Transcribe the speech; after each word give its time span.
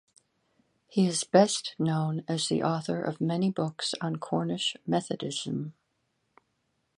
He 0.87 1.05
is 1.05 1.23
best 1.23 1.75
known 1.77 2.23
as 2.27 2.47
the 2.47 2.63
author 2.63 3.03
of 3.03 3.21
many 3.21 3.51
books 3.51 3.93
on 4.01 4.15
Cornish 4.15 4.75
Methodism. 4.87 5.75